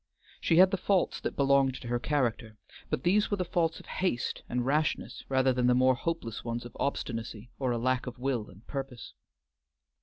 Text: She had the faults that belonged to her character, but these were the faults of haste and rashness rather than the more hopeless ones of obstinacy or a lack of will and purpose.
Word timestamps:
She 0.39 0.57
had 0.57 0.71
the 0.71 0.77
faults 0.77 1.19
that 1.21 1.35
belonged 1.35 1.75
to 1.75 1.87
her 1.87 1.99
character, 1.99 2.57
but 2.89 3.03
these 3.03 3.29
were 3.29 3.37
the 3.37 3.45
faults 3.45 3.79
of 3.79 3.85
haste 3.85 4.41
and 4.49 4.65
rashness 4.65 5.23
rather 5.29 5.53
than 5.53 5.67
the 5.67 5.75
more 5.75 5.93
hopeless 5.93 6.43
ones 6.43 6.65
of 6.65 6.75
obstinacy 6.79 7.51
or 7.59 7.71
a 7.71 7.77
lack 7.77 8.07
of 8.07 8.17
will 8.17 8.49
and 8.49 8.65
purpose. 8.65 9.13